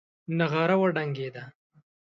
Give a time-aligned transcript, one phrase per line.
[0.37, 1.43] نغاره وډنګېده.